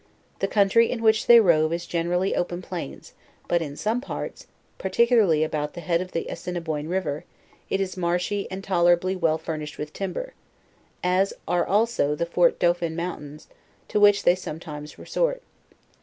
The 0.39 0.47
country 0.47 0.89
in 0.89 1.03
which 1.03 1.27
they 1.27 1.39
rove 1.39 1.71
is 1.71 1.85
generally 1.85 2.35
open 2.35 2.63
plains, 2.63 3.13
but 3.47 3.61
in 3.61 3.75
some 3.77 4.01
parts, 4.01 4.47
particularly 4.79 5.43
about 5.43 5.75
the 5.75 5.79
head 5.81 6.01
of 6.01 6.11
the 6.11 6.25
Assinniboin 6.27 6.87
river, 6.87 7.23
it 7.69 7.79
is 7.79 7.95
marshy 7.95 8.47
and 8.49 8.63
tolerably 8.63 9.15
well 9.15 9.37
furnished 9.37 9.77
with 9.77 9.93
timber, 9.93 10.33
as 11.03 11.33
are 11.47 11.67
also 11.67 12.15
the 12.15 12.25
Fort 12.25 12.57
Dauphin 12.57 12.95
mountains, 12.95 13.47
to 13.89 13.99
which 13.99 14.23
they 14.23 14.33
sometimes 14.33 14.97
resort. 14.97 15.43